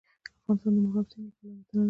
[0.41, 1.79] افغانستان د مورغاب سیند له پلوه متنوع دی.